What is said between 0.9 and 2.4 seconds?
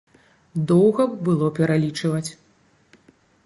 б было пералічваць.